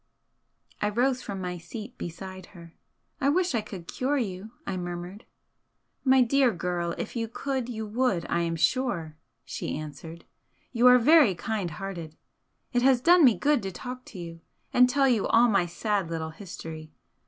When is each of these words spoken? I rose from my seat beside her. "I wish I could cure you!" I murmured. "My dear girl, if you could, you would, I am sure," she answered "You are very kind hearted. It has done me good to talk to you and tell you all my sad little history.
I 0.81 0.89
rose 0.89 1.21
from 1.21 1.39
my 1.41 1.59
seat 1.59 1.95
beside 1.99 2.47
her. 2.57 2.73
"I 3.19 3.29
wish 3.29 3.53
I 3.53 3.61
could 3.61 3.87
cure 3.87 4.17
you!" 4.17 4.49
I 4.65 4.75
murmured. 4.75 5.25
"My 6.03 6.23
dear 6.23 6.51
girl, 6.51 6.95
if 6.97 7.15
you 7.15 7.27
could, 7.27 7.69
you 7.69 7.85
would, 7.85 8.25
I 8.27 8.39
am 8.41 8.55
sure," 8.55 9.15
she 9.45 9.77
answered 9.77 10.25
"You 10.71 10.87
are 10.87 10.97
very 10.97 11.35
kind 11.35 11.69
hearted. 11.69 12.17
It 12.73 12.81
has 12.81 12.99
done 12.99 13.23
me 13.23 13.35
good 13.37 13.61
to 13.61 13.71
talk 13.71 14.03
to 14.05 14.17
you 14.17 14.41
and 14.73 14.89
tell 14.89 15.07
you 15.07 15.27
all 15.27 15.47
my 15.47 15.67
sad 15.67 16.09
little 16.09 16.31
history. 16.31 16.91